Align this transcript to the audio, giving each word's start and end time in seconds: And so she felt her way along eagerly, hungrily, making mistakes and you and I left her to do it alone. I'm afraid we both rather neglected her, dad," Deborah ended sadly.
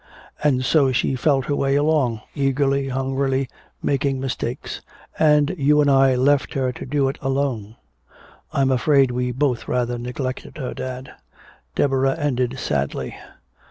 And 0.43 0.65
so 0.65 0.91
she 0.91 1.13
felt 1.13 1.45
her 1.45 1.55
way 1.55 1.75
along 1.75 2.21
eagerly, 2.33 2.87
hungrily, 2.89 3.47
making 3.83 4.19
mistakes 4.19 4.81
and 5.19 5.53
you 5.59 5.79
and 5.79 5.91
I 5.91 6.15
left 6.15 6.55
her 6.55 6.71
to 6.71 6.87
do 6.87 7.07
it 7.07 7.19
alone. 7.21 7.75
I'm 8.51 8.71
afraid 8.71 9.11
we 9.11 9.31
both 9.31 9.67
rather 9.67 9.99
neglected 9.99 10.57
her, 10.57 10.73
dad," 10.73 11.11
Deborah 11.75 12.17
ended 12.17 12.57
sadly. 12.57 13.13